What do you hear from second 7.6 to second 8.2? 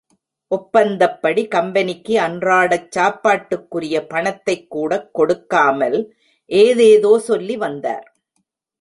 வந்தார்.